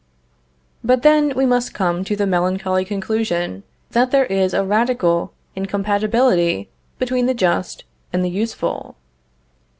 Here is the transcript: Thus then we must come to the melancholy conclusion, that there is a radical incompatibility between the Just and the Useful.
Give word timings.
Thus 0.83 1.01
then 1.01 1.33
we 1.35 1.45
must 1.45 1.75
come 1.75 2.03
to 2.05 2.15
the 2.15 2.25
melancholy 2.25 2.85
conclusion, 2.85 3.61
that 3.91 4.09
there 4.09 4.25
is 4.25 4.51
a 4.51 4.65
radical 4.65 5.31
incompatibility 5.55 6.69
between 6.97 7.27
the 7.27 7.35
Just 7.35 7.83
and 8.11 8.25
the 8.25 8.29
Useful. 8.31 8.95